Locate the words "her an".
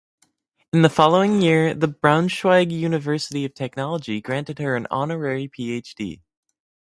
4.57-4.87